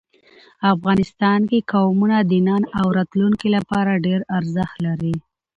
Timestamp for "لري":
4.85-5.15